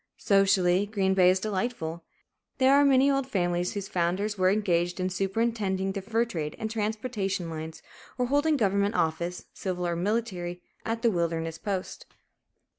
[0.17, 2.03] Socially, Green Bay is delightful.
[2.57, 6.71] There are many old families, whose founders were engaged in superintending the fur trade and
[6.71, 7.83] transportation lines,
[8.17, 12.07] or holding government office, civil or military, at the wilderness post.